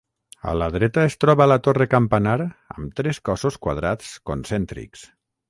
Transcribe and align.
A 0.51 0.53
la 0.59 0.69
dreta 0.75 1.03
es 1.09 1.15
troba 1.23 1.47
la 1.51 1.57
torre 1.67 1.87
campanar 1.91 2.33
amb 2.47 2.97
tres 3.01 3.21
cossos 3.31 3.61
quadrats 3.67 4.17
concèntrics. 4.33 5.07